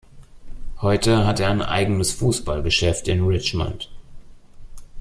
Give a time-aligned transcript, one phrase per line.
[0.81, 3.87] Heute hat er ein eigenes Fußballgeschäft in Richmond.